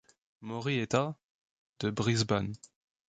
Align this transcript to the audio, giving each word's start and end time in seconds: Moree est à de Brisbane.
Moree 0.41 0.79
est 0.79 0.95
à 0.95 1.15
de 1.81 1.91
Brisbane. 1.91 2.55